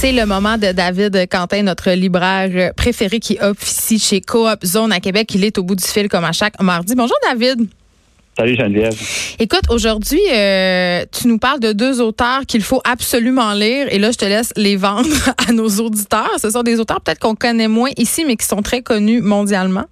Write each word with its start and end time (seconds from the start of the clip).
C'est 0.00 0.12
le 0.12 0.26
moment 0.26 0.58
de 0.58 0.70
David 0.70 1.28
Quentin, 1.28 1.64
notre 1.64 1.90
libraire 1.90 2.72
préféré 2.76 3.18
qui 3.18 3.36
officie 3.40 3.98
chez 3.98 4.20
Coop 4.20 4.64
Zone 4.64 4.92
à 4.92 5.00
Québec. 5.00 5.34
Il 5.34 5.42
est 5.42 5.58
au 5.58 5.64
bout 5.64 5.74
du 5.74 5.82
fil 5.82 6.08
comme 6.08 6.22
à 6.22 6.30
chaque 6.30 6.62
mardi. 6.62 6.94
Bonjour 6.94 7.16
David. 7.28 7.66
Salut 8.38 8.54
Geneviève. 8.54 8.94
Écoute, 9.40 9.64
aujourd'hui, 9.70 10.20
euh, 10.32 11.04
tu 11.10 11.26
nous 11.26 11.38
parles 11.38 11.58
de 11.58 11.72
deux 11.72 12.00
auteurs 12.00 12.46
qu'il 12.46 12.62
faut 12.62 12.80
absolument 12.84 13.52
lire 13.54 13.88
et 13.90 13.98
là, 13.98 14.12
je 14.12 14.18
te 14.18 14.24
laisse 14.24 14.52
les 14.54 14.76
vendre 14.76 15.08
à 15.48 15.50
nos 15.50 15.68
auditeurs. 15.68 16.30
Ce 16.40 16.48
sont 16.48 16.62
des 16.62 16.78
auteurs 16.78 17.00
peut-être 17.00 17.18
qu'on 17.18 17.34
connaît 17.34 17.66
moins 17.66 17.90
ici, 17.96 18.24
mais 18.24 18.36
qui 18.36 18.46
sont 18.46 18.62
très 18.62 18.82
connus 18.82 19.20
mondialement. 19.20 19.86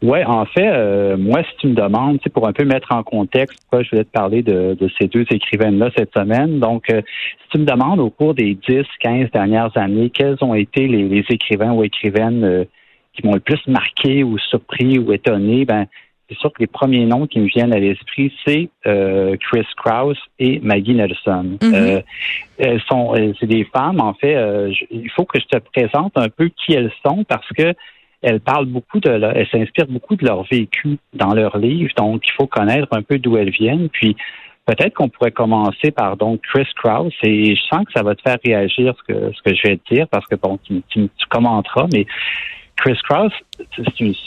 Oui, 0.00 0.22
en 0.24 0.44
fait, 0.44 0.68
euh, 0.68 1.16
moi, 1.16 1.42
si 1.42 1.56
tu 1.58 1.66
me 1.68 1.74
demandes, 1.74 2.20
pour 2.32 2.46
un 2.46 2.52
peu 2.52 2.64
mettre 2.64 2.92
en 2.92 3.02
contexte 3.02 3.58
pourquoi 3.62 3.82
je 3.82 3.90
voulais 3.90 4.04
te 4.04 4.10
parler 4.10 4.42
de, 4.42 4.76
ces 4.98 5.08
deux 5.08 5.26
écrivaines-là 5.30 5.90
cette 5.96 6.12
semaine. 6.12 6.60
Donc, 6.60 6.88
euh, 6.90 7.02
si 7.42 7.48
tu 7.50 7.58
me 7.58 7.64
demandes 7.64 7.98
au 7.98 8.10
cours 8.10 8.34
des 8.34 8.54
10, 8.54 8.84
15 9.00 9.30
dernières 9.32 9.76
années, 9.76 10.10
quels 10.10 10.36
ont 10.40 10.54
été 10.54 10.86
les, 10.86 11.24
écrivains 11.28 11.72
ou 11.72 11.82
écrivaines 11.82 12.66
qui 13.12 13.26
m'ont 13.26 13.34
le 13.34 13.40
plus 13.40 13.60
marqué 13.66 14.22
ou 14.22 14.38
surpris 14.38 14.98
ou 14.98 15.12
étonné, 15.12 15.64
ben 15.64 15.86
c'est 16.28 16.38
sûr 16.38 16.52
que 16.52 16.60
les 16.60 16.66
premiers 16.66 17.06
noms 17.06 17.26
qui 17.26 17.40
me 17.40 17.46
viennent 17.46 17.72
à 17.72 17.78
l'esprit, 17.78 18.32
c'est 18.46 18.68
euh, 18.86 19.36
Chris 19.40 19.66
Krauss 19.76 20.18
et 20.38 20.60
Maggie 20.60 20.94
Nelson. 20.94 21.56
Mhm. 21.62 21.74
euh, 21.74 22.00
elles 22.58 22.82
sont, 22.82 23.14
c'est 23.40 23.46
des 23.46 23.64
femmes. 23.64 24.00
En 24.00 24.14
fait, 24.14 24.34
euh, 24.34 24.72
il 24.90 25.10
faut 25.10 25.24
que 25.24 25.40
je 25.40 25.46
te 25.46 25.58
présente 25.58 26.12
un 26.16 26.28
peu 26.28 26.48
qui 26.48 26.74
elles 26.74 26.92
sont 27.04 27.24
parce 27.24 27.48
que 27.56 27.72
elles 28.22 28.40
parlent 28.40 28.66
beaucoup 28.66 29.00
de, 29.00 29.10
elles 29.10 29.48
s'inspirent 29.48 29.86
beaucoup 29.86 30.16
de 30.16 30.24
leur 30.24 30.42
vécu 30.44 30.98
dans 31.14 31.34
leurs 31.34 31.58
livres. 31.58 31.92
Donc, 31.96 32.22
il 32.26 32.32
faut 32.32 32.46
connaître 32.46 32.88
un 32.92 33.02
peu 33.02 33.18
d'où 33.18 33.36
elles 33.36 33.50
viennent. 33.50 33.88
Puis, 33.88 34.16
peut-être 34.66 34.94
qu'on 34.94 35.08
pourrait 35.08 35.30
commencer 35.30 35.90
par 35.90 36.16
donc 36.16 36.40
Chris 36.42 36.68
Krauss 36.76 37.14
et 37.22 37.54
je 37.54 37.62
sens 37.62 37.84
que 37.86 37.92
ça 37.92 38.02
va 38.02 38.14
te 38.14 38.22
faire 38.22 38.38
réagir 38.44 38.94
ce 38.98 39.12
que 39.12 39.32
ce 39.32 39.42
que 39.42 39.54
je 39.54 39.62
vais 39.68 39.76
te 39.78 39.94
dire 39.94 40.08
parce 40.08 40.26
que 40.26 40.36
bon, 40.36 40.58
tu, 40.66 40.82
tu 40.90 41.08
commenteras, 41.30 41.86
mais 41.92 42.06
Chris 42.78 42.98
Cross 43.08 43.32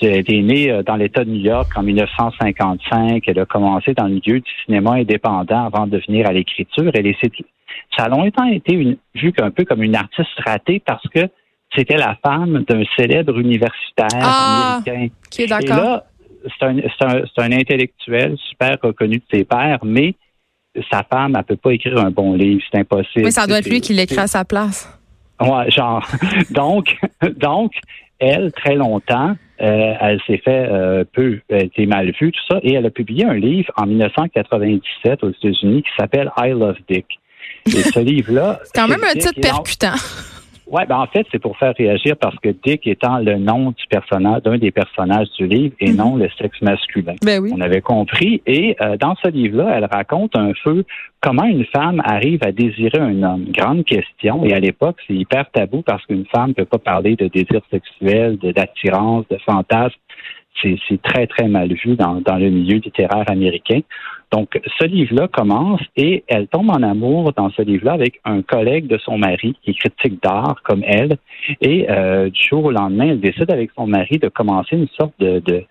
est 0.02 0.42
né 0.42 0.72
euh, 0.72 0.84
dans 0.84 0.96
l'État 0.96 1.24
de 1.24 1.30
New 1.30 1.40
York 1.40 1.72
en 1.76 1.84
1955. 1.84 3.24
Elle 3.26 3.40
a 3.40 3.46
commencé 3.46 3.94
dans 3.94 4.06
le 4.06 4.16
milieu 4.16 4.40
du 4.40 4.52
cinéma 4.66 4.96
indépendant 4.96 5.66
avant 5.66 5.88
de 5.88 6.02
venir 6.06 6.28
à 6.28 6.34
l'écriture. 6.34 6.92
Elle 6.94 7.16
ça 7.98 8.06
a 8.06 8.10
longtemps 8.10 8.48
été 8.48 8.74
une, 8.74 8.98
vu 9.16 9.34
un 9.40 9.52
peu 9.52 9.64
comme 9.64 9.84
une 9.84 9.96
artiste 9.96 10.38
ratée 10.46 10.82
parce 10.86 11.08
que 11.10 11.28
c'était 11.76 11.98
la 11.98 12.18
femme 12.24 12.64
d'un 12.68 12.84
célèbre 12.98 13.38
universitaire 13.38 14.08
ah, 14.14 14.80
américain. 14.86 15.14
Qui 15.30 15.44
est 15.44 15.48
d'accord. 15.48 15.78
Et 15.78 15.82
là, 15.82 16.06
c'est 16.60 17.06
un, 17.06 17.24
un, 17.38 17.52
intellectuel 17.52 18.38
super 18.50 18.78
reconnu 18.82 19.18
de 19.18 19.24
ses 19.32 19.44
pairs, 19.44 19.80
mais 19.84 20.16
sa 20.92 21.04
femme, 21.04 21.36
elle 21.38 21.44
peut 21.44 21.56
pas 21.56 21.74
écrire 21.74 21.98
un 22.00 22.12
bon 22.12 22.34
livre, 22.34 22.62
c'est 22.72 22.80
impossible. 22.80 23.26
Mais 23.26 23.32
ça 23.32 23.48
doit 23.48 23.60
être 23.60 23.70
lui 23.70 23.82
qui 23.82 23.94
l'écrit 23.94 24.20
à 24.20 24.28
sa 24.28 24.46
place. 24.46 24.88
Ouais, 25.40 25.70
genre. 25.72 26.06
donc, 26.52 26.98
donc, 27.38 27.74
elle, 28.20 28.52
très 28.52 28.76
longtemps, 28.76 29.36
euh, 29.62 29.94
elle 30.00 30.22
s'est 30.28 30.42
fait 30.44 30.68
euh, 30.70 31.04
peu, 31.12 31.40
elle 31.50 31.66
était 31.66 31.86
mal 31.86 32.12
vue, 32.20 32.32
tout 32.32 32.42
ça, 32.50 32.60
et 32.64 32.74
elle 32.74 32.86
a 32.86 32.90
publié 32.90 33.26
un 33.26 33.34
livre 33.34 33.72
en 33.78 33.86
1997 33.86 35.24
aux 35.24 35.30
États-Unis 35.30 35.84
qui 35.84 35.90
s'appelle 35.98 36.32
I 36.38 36.50
Love 36.50 36.78
Dick. 36.88 37.06
Et 37.68 37.72
ce 37.72 38.00
livre-là. 38.12 38.60
C'est 38.64 38.80
quand 38.80 38.88
même 38.88 39.04
un 39.04 39.14
titre 39.14 39.40
percutant. 39.42 39.96
Ouais, 40.72 40.86
ben 40.86 41.00
en 41.00 41.08
fait, 41.08 41.28
c'est 41.32 41.40
pour 41.40 41.58
faire 41.58 41.74
réagir 41.78 42.16
parce 42.16 42.38
que 42.38 42.48
Dick 42.64 42.88
étant 42.88 43.18
le 43.18 43.38
nom 43.38 43.72
du 43.72 43.84
personnage, 43.90 44.42
d'un 44.44 44.58
des 44.58 44.72
personnages 44.72 45.28
du 45.38 45.46
livre 45.46 45.76
et 45.82 45.92
mhm. 45.92 45.98
non 45.98 46.16
le 46.16 46.30
sexe 46.38 46.62
masculin. 46.62 47.16
Ben 47.26 47.42
oui. 47.42 47.52
On 47.54 47.60
avait 47.60 47.82
compris. 47.82 48.42
Et 48.46 48.78
euh, 48.80 48.96
dans 48.96 49.16
ce 49.22 49.28
livre-là, 49.28 49.74
elle 49.76 49.86
raconte 49.92 50.38
un 50.38 50.54
peu 50.64 50.86
comment 51.22 51.44
une 51.44 51.66
femme 51.66 52.02
arrive 52.06 52.40
à 52.46 52.54
désirer 52.54 53.00
un 53.00 53.22
homme. 53.22 53.46
Grande 53.50 53.84
question. 53.84 54.46
Et 54.46 54.54
à 54.54 54.60
l'époque, 54.62 54.96
c'est 55.08 55.14
hyper 55.14 55.52
tabou 55.52 55.82
parce 55.82 56.06
qu'une 56.06 56.26
femme 56.34 56.50
ne 56.50 56.54
peut 56.54 56.66
pas 56.66 56.80
parler 56.80 57.18
de 57.18 57.28
désir 57.28 57.60
sexuel, 57.70 58.38
d'attirance, 58.38 59.26
de 59.30 59.38
fantasme 59.46 60.00
c'est 60.62 61.02
très, 61.02 61.28
très 61.28 61.48
mal 61.48 61.74
vu 61.74 61.96
dans, 61.96 62.22
dans, 62.22 62.38
le 62.38 62.50
milieu 62.50 62.78
littéraire 62.78 63.26
américain. 63.28 63.80
Donc, 64.32 64.62
ce 64.80 64.86
livre-là 64.86 65.28
commence 65.28 65.82
et 65.98 66.24
elle 66.28 66.48
tombe 66.48 66.70
en 66.70 66.82
amour 66.82 67.34
dans 67.34 67.50
ce 67.50 67.62
livre-là 67.62 67.92
avec 67.92 68.22
un 68.24 68.42
collègue 68.42 68.88
de 68.88 68.98
son 68.98 69.18
mari 69.18 69.58
qui 69.62 69.72
est 69.72 69.74
critique 69.74 70.24
d'art 70.24 70.62
comme 70.64 70.84
elle. 70.86 71.18
Et 71.60 71.90
euh, 71.90 72.30
du 72.30 72.42
jour 72.42 72.66
au 72.66 72.72
lendemain, 72.72 73.10
elle 73.10 73.20
décide 73.20 73.52
avec 73.52 73.72
son 73.76 73.88
mari 73.88 74.20
de 74.20 74.30
commencer 74.30 74.78
une 74.78 74.88
sorte 74.98 75.14
de, 75.20 75.66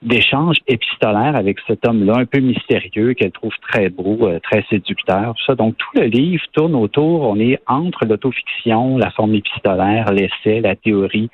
d'échange 0.00 0.58
épistolaire 0.68 1.34
avec 1.34 1.58
cet 1.66 1.86
homme-là, 1.86 2.14
un 2.18 2.24
peu 2.24 2.38
mystérieux, 2.38 3.14
qu'elle 3.14 3.32
trouve 3.32 3.54
très 3.68 3.88
beau, 3.88 4.28
euh, 4.28 4.38
très 4.38 4.64
séducteur. 4.70 5.34
Ça. 5.44 5.56
Donc, 5.56 5.76
tout 5.76 6.00
le 6.00 6.06
livre 6.06 6.44
tourne 6.52 6.76
autour, 6.76 7.22
on 7.22 7.40
est 7.40 7.58
entre 7.66 8.06
l'autofiction, 8.06 8.96
la 8.96 9.10
forme 9.10 9.34
épistolaire, 9.34 10.12
l'essai, 10.12 10.60
la 10.60 10.76
théorie. 10.76 11.30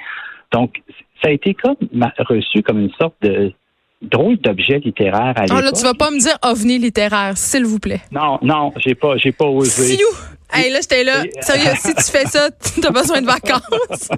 Donc, 0.50 0.82
ça 1.22 1.28
a 1.28 1.32
été 1.32 1.53
comme 1.54 1.76
reçu 2.19 2.62
comme 2.62 2.81
une 2.81 2.93
sorte 2.93 3.14
de 3.20 3.53
drôle 4.02 4.36
d'objet 4.38 4.78
littéraire 4.78 5.32
à 5.36 5.42
l'époque. 5.42 5.58
Oh 5.58 5.64
là, 5.64 5.72
tu 5.72 5.82
vas 5.82 5.94
pas 5.94 6.10
me 6.10 6.18
dire 6.18 6.36
ovni 6.42 6.78
littéraire, 6.78 7.36
s'il 7.36 7.64
vous 7.64 7.78
plaît. 7.78 8.00
Non, 8.10 8.38
non, 8.42 8.72
j'ai 8.76 8.94
pas, 8.94 9.16
j'ai 9.16 9.32
pas 9.32 9.46
osé. 9.46 9.96
Siou! 9.96 10.06
Hey, 10.52 10.70
là, 10.70 10.78
j'étais 10.82 11.04
là. 11.04 11.22
Sérieux, 11.40 11.74
si 11.76 11.94
tu 11.94 12.10
fais 12.10 12.26
ça, 12.26 12.50
tu 12.80 12.86
as 12.86 12.90
besoin 12.90 13.20
de 13.20 13.26
vacances. 13.26 14.10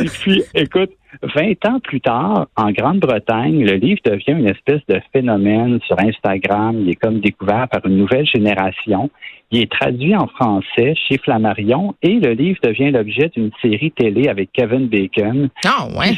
Et 0.00 0.08
puis, 0.08 0.42
écoute, 0.54 0.90
20 1.22 1.66
ans 1.66 1.80
plus 1.80 2.00
tard, 2.00 2.46
en 2.56 2.70
Grande-Bretagne, 2.70 3.64
le 3.64 3.74
livre 3.74 4.00
devient 4.04 4.38
une 4.38 4.48
espèce 4.48 4.82
de 4.88 5.00
phénomène 5.12 5.80
sur 5.86 5.98
Instagram. 5.98 6.76
Il 6.80 6.90
est 6.90 6.96
comme 6.96 7.20
découvert 7.20 7.68
par 7.68 7.84
une 7.86 7.96
nouvelle 7.96 8.26
génération. 8.26 9.10
Il 9.50 9.62
est 9.62 9.72
traduit 9.72 10.14
en 10.14 10.26
français 10.26 10.94
chez 10.94 11.16
Flammarion 11.16 11.94
et 12.02 12.20
le 12.20 12.32
livre 12.32 12.58
devient 12.62 12.90
l'objet 12.90 13.30
d'une 13.34 13.50
série 13.62 13.90
télé 13.92 14.28
avec 14.28 14.52
Kevin 14.52 14.88
Bacon 14.88 15.48
oh, 15.64 15.98
ouais. 15.98 16.10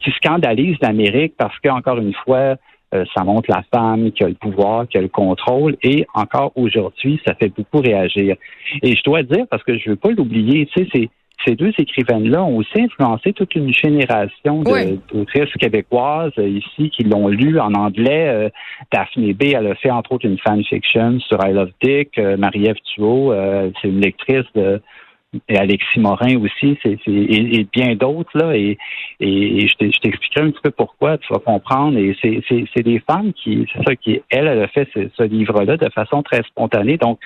qui, 0.00 0.10
scandalise 0.12 0.76
l'Amérique 0.80 1.34
parce 1.36 1.58
qu'encore 1.58 1.98
une 1.98 2.14
fois, 2.24 2.56
euh, 2.94 3.04
ça 3.14 3.24
montre 3.24 3.50
la 3.50 3.62
femme 3.72 4.10
qui 4.12 4.24
a 4.24 4.28
le 4.28 4.34
pouvoir, 4.34 4.88
qui 4.88 4.98
a 4.98 5.00
le 5.00 5.08
contrôle, 5.08 5.76
et 5.82 6.06
encore 6.14 6.52
aujourd'hui, 6.56 7.20
ça 7.26 7.34
fait 7.34 7.48
beaucoup 7.48 7.78
réagir. 7.78 8.36
Et 8.82 8.96
je 8.96 9.02
dois 9.04 9.22
dire, 9.22 9.46
parce 9.50 9.62
que 9.62 9.78
je 9.78 9.90
veux 9.90 9.96
pas 9.96 10.10
l'oublier, 10.10 10.66
tu 10.66 10.86
sais, 10.90 11.08
ces 11.46 11.54
deux 11.54 11.72
écrivaines-là 11.78 12.44
ont 12.44 12.58
aussi 12.58 12.82
influencé 12.82 13.32
toute 13.32 13.54
une 13.54 13.72
génération 13.72 14.62
d'autrices 14.62 15.54
québécoises 15.58 16.32
euh, 16.38 16.46
ici 16.46 16.90
qui 16.90 17.04
l'ont 17.04 17.28
lu 17.28 17.58
en 17.58 17.72
anglais. 17.74 18.28
Euh, 18.28 18.48
Daphne 18.92 19.32
B, 19.32 19.44
elle 19.54 19.68
a 19.68 19.74
fait 19.76 19.90
entre 19.90 20.12
autres 20.12 20.26
une 20.26 20.38
fanfiction 20.38 21.18
sur 21.20 21.38
I 21.42 21.52
Love 21.52 21.70
Dick. 21.82 22.18
Marie-Ève 22.18 22.76
Thuot, 22.94 23.32
c'est 23.80 23.88
une 23.88 24.00
lectrice 24.00 24.44
de 24.54 24.82
et 25.48 25.56
Alexis 25.56 26.00
Morin 26.00 26.36
aussi, 26.38 26.76
c'est, 26.82 26.98
et, 27.06 27.66
bien 27.72 27.94
d'autres 27.94 28.36
là. 28.36 28.56
Et, 28.56 28.78
et, 29.20 29.68
je 29.68 29.74
t'expliquerai 29.76 30.46
un 30.46 30.50
petit 30.50 30.60
peu 30.62 30.70
pourquoi, 30.70 31.18
tu 31.18 31.32
vas 31.32 31.38
comprendre. 31.38 31.96
Et 31.98 32.16
c'est, 32.20 32.42
c'est, 32.48 32.82
des 32.82 33.00
femmes 33.00 33.32
qui, 33.32 33.66
c'est 33.72 33.84
ça 33.84 33.94
qui, 33.94 34.20
elle, 34.30 34.48
elle 34.48 34.62
a 34.62 34.68
fait 34.68 34.88
ce, 34.92 35.22
livre-là 35.22 35.76
de 35.76 35.88
façon 35.90 36.22
très 36.22 36.42
spontanée. 36.42 36.96
Donc, 36.96 37.20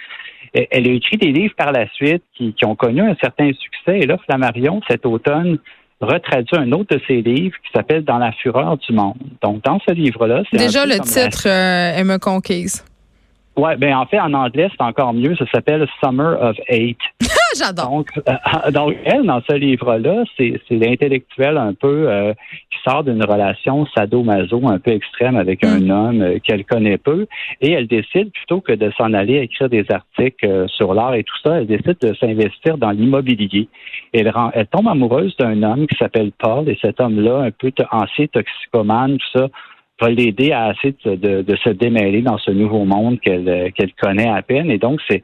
elle 0.52 0.88
a 0.88 0.92
écrit 0.92 1.16
des 1.16 1.32
livres 1.32 1.54
par 1.56 1.72
la 1.72 1.88
suite 1.92 2.22
qui, 2.34 2.52
qui 2.52 2.64
ont 2.64 2.76
connu 2.76 3.00
un 3.00 3.16
certain 3.20 3.50
succès. 3.52 4.00
Et 4.00 4.06
là, 4.06 4.18
Flammarion, 4.26 4.80
cet 4.88 5.06
automne, 5.06 5.58
retraduit 6.00 6.58
un 6.58 6.70
autre 6.72 6.96
de 6.96 7.00
ses 7.06 7.22
livres 7.22 7.56
qui 7.64 7.70
s'appelle 7.72 8.04
Dans 8.04 8.18
la 8.18 8.32
fureur 8.32 8.76
du 8.76 8.92
monde. 8.92 9.16
Donc, 9.42 9.62
dans 9.64 9.80
ce 9.86 9.92
livre-là, 9.92 10.42
c'est 10.50 10.58
déjà 10.58 10.84
le 10.84 10.98
titre 11.00 11.46
euh, 11.46 11.94
elle 11.96 12.04
me 12.04 12.18
conquise. 12.18 12.84
Ouais, 13.56 13.76
ben 13.76 13.94
en 13.94 14.04
fait 14.06 14.18
en 14.18 14.34
anglais 14.34 14.68
c'est 14.72 14.82
encore 14.82 15.12
mieux. 15.12 15.36
Ça 15.36 15.44
s'appelle 15.52 15.86
Summer 16.02 16.36
of 16.42 16.56
Eight. 16.68 16.98
J'adore. 17.56 17.90
Donc, 17.90 18.08
euh, 18.16 18.70
donc, 18.72 18.96
elle, 19.04 19.24
dans 19.24 19.40
ce 19.48 19.54
livre-là, 19.54 20.24
c'est, 20.36 20.60
l'intellectuel 20.70 21.56
un 21.56 21.74
peu 21.74 22.08
euh, 22.08 22.32
qui 22.70 22.78
sort 22.84 23.04
d'une 23.04 23.24
relation 23.24 23.86
sadomaso 23.96 24.66
un 24.66 24.78
peu 24.78 24.92
extrême 24.92 25.36
avec 25.36 25.64
un 25.64 25.80
mm. 25.80 25.90
homme 25.90 26.22
euh, 26.22 26.38
qu'elle 26.42 26.64
connaît 26.64 26.98
peu, 26.98 27.26
et 27.60 27.72
elle 27.72 27.86
décide 27.86 28.30
plutôt 28.32 28.60
que 28.60 28.72
de 28.72 28.90
s'en 28.96 29.12
aller 29.12 29.38
écrire 29.38 29.68
des 29.68 29.84
articles 29.90 30.68
sur 30.68 30.94
l'art 30.94 31.14
et 31.14 31.24
tout 31.24 31.36
ça, 31.42 31.58
elle 31.58 31.66
décide 31.66 31.96
de 32.00 32.14
s'investir 32.14 32.78
dans 32.78 32.90
l'immobilier. 32.90 33.68
Elle, 34.12 34.32
elle 34.54 34.66
tombe 34.66 34.88
amoureuse 34.88 35.36
d'un 35.36 35.62
homme 35.62 35.86
qui 35.86 35.96
s'appelle 35.96 36.32
Paul, 36.38 36.68
et 36.68 36.78
cet 36.80 37.00
homme-là, 37.00 37.38
un 37.38 37.50
peu 37.50 37.72
ancien 37.90 38.26
toxicomane, 38.26 39.18
tout 39.18 39.38
ça, 39.38 39.48
va 40.00 40.10
l'aider 40.10 40.50
à 40.52 40.72
essayer 40.72 40.94
de, 41.04 41.42
de, 41.42 41.56
se 41.56 41.70
démêler 41.70 42.20
dans 42.22 42.38
ce 42.38 42.50
nouveau 42.50 42.84
monde 42.84 43.20
qu'elle 43.20 43.72
qu'elle 43.74 43.92
connaît 43.92 44.28
à 44.28 44.42
peine. 44.42 44.68
Et 44.70 44.78
donc, 44.78 45.00
c'est 45.08 45.22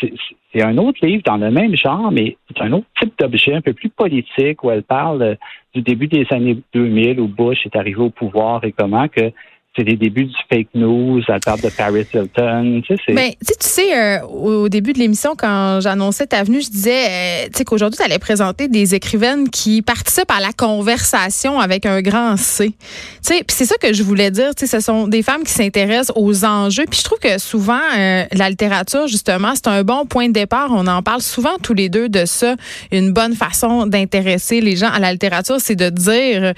c'est 0.00 0.62
un 0.62 0.76
autre 0.78 1.04
livre 1.04 1.22
dans 1.24 1.36
le 1.36 1.50
même 1.50 1.76
genre, 1.76 2.10
mais 2.10 2.36
c'est 2.48 2.62
un 2.62 2.72
autre 2.72 2.86
type 3.00 3.14
d'objet, 3.18 3.54
un 3.54 3.60
peu 3.60 3.72
plus 3.72 3.88
politique, 3.88 4.62
où 4.62 4.70
elle 4.70 4.82
parle 4.82 5.36
du 5.74 5.82
début 5.82 6.06
des 6.06 6.26
années 6.30 6.58
2000, 6.72 7.20
où 7.20 7.28
Bush 7.28 7.64
est 7.66 7.76
arrivé 7.76 8.00
au 8.00 8.10
pouvoir 8.10 8.64
et 8.64 8.72
comment 8.72 9.08
que 9.08 9.32
c'est 9.76 9.82
les 9.82 9.96
débuts 9.96 10.26
du 10.26 10.34
fake 10.48 10.68
news, 10.74 11.20
à 11.28 11.40
part 11.40 11.58
de 11.58 11.68
Paris 11.68 12.06
Hilton. 12.14 12.80
Tu 12.86 12.96
sais, 12.96 13.12
Mais 13.12 13.36
tu 13.40 13.54
sais, 13.58 13.96
euh, 13.96 14.22
au 14.26 14.68
début 14.68 14.92
de 14.92 14.98
l'émission, 14.98 15.34
quand 15.36 15.80
j'annonçais 15.80 16.26
ta 16.26 16.44
venue, 16.44 16.62
je 16.62 16.70
disais 16.70 17.06
euh, 17.06 17.44
tu 17.46 17.58
sais, 17.58 17.64
qu'aujourd'hui, 17.64 17.98
tu 17.98 18.04
allais 18.04 18.20
présenter 18.20 18.68
des 18.68 18.94
écrivaines 18.94 19.48
qui 19.48 19.82
participent 19.82 20.30
à 20.30 20.40
la 20.40 20.52
conversation 20.52 21.58
avec 21.58 21.86
un 21.86 22.02
grand 22.02 22.36
C. 22.36 22.68
Tu 22.68 22.76
sais, 23.22 23.44
Puis 23.44 23.56
c'est 23.56 23.64
ça 23.64 23.76
que 23.76 23.92
je 23.92 24.02
voulais 24.04 24.30
dire. 24.30 24.54
Tu 24.54 24.66
sais, 24.66 24.78
Ce 24.78 24.84
sont 24.84 25.08
des 25.08 25.22
femmes 25.22 25.42
qui 25.42 25.52
s'intéressent 25.52 26.12
aux 26.14 26.44
enjeux. 26.44 26.84
Puis 26.88 27.00
je 27.00 27.04
trouve 27.04 27.18
que 27.18 27.38
souvent, 27.38 27.80
euh, 27.96 28.24
la 28.32 28.50
littérature, 28.50 29.08
justement, 29.08 29.54
c'est 29.54 29.68
un 29.68 29.82
bon 29.82 30.06
point 30.06 30.28
de 30.28 30.32
départ. 30.32 30.68
On 30.70 30.86
en 30.86 31.02
parle 31.02 31.20
souvent 31.20 31.56
tous 31.60 31.74
les 31.74 31.88
deux 31.88 32.08
de 32.08 32.26
ça. 32.26 32.54
Une 32.92 33.12
bonne 33.12 33.34
façon 33.34 33.86
d'intéresser 33.86 34.60
les 34.60 34.76
gens 34.76 34.90
à 34.90 35.00
la 35.00 35.10
littérature, 35.10 35.56
c'est 35.58 35.74
de 35.74 35.90
dire 35.90 36.52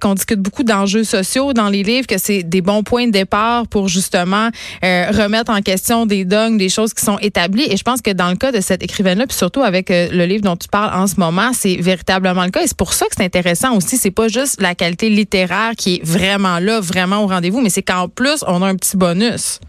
qu'on 0.00 0.14
discute 0.14 0.40
beaucoup 0.40 0.62
d'enjeux 0.62 1.04
sociaux 1.04 1.54
dans 1.54 1.70
les 1.70 1.82
livres, 1.82 2.06
que 2.06 2.18
c'est 2.18 2.49
des 2.50 2.60
bons 2.60 2.82
points 2.82 3.06
de 3.06 3.12
départ 3.12 3.66
pour 3.68 3.88
justement 3.88 4.48
euh, 4.84 5.06
remettre 5.10 5.50
en 5.50 5.60
question 5.62 6.06
des 6.06 6.24
dogmes, 6.24 6.58
des 6.58 6.68
choses 6.68 6.92
qui 6.92 7.04
sont 7.04 7.18
établies. 7.18 7.66
Et 7.70 7.76
je 7.76 7.82
pense 7.82 8.02
que 8.02 8.10
dans 8.10 8.28
le 8.28 8.36
cas 8.36 8.52
de 8.52 8.60
cette 8.60 8.82
écrivaine-là, 8.82 9.26
puis 9.26 9.36
surtout 9.36 9.62
avec 9.62 9.90
euh, 9.90 10.08
le 10.12 10.24
livre 10.24 10.42
dont 10.42 10.56
tu 10.56 10.68
parles 10.68 10.92
en 10.94 11.06
ce 11.06 11.18
moment, 11.18 11.52
c'est 11.52 11.76
véritablement 11.76 12.44
le 12.44 12.50
cas. 12.50 12.62
Et 12.62 12.66
c'est 12.66 12.76
pour 12.76 12.92
ça 12.92 13.06
que 13.06 13.12
c'est 13.16 13.24
intéressant 13.24 13.76
aussi. 13.76 13.96
C'est 13.96 14.10
pas 14.10 14.28
juste 14.28 14.60
la 14.60 14.74
qualité 14.74 15.08
littéraire 15.08 15.72
qui 15.76 15.96
est 15.96 16.04
vraiment 16.04 16.58
là, 16.58 16.80
vraiment 16.80 17.22
au 17.24 17.26
rendez-vous, 17.26 17.60
mais 17.60 17.70
c'est 17.70 17.82
qu'en 17.82 18.08
plus, 18.08 18.44
on 18.46 18.62
a 18.62 18.66
un 18.66 18.76
petit 18.76 18.96
bonus. 18.96 19.60